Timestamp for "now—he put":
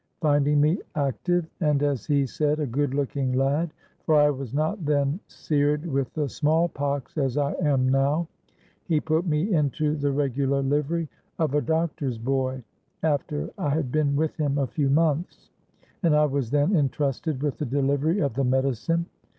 7.87-9.27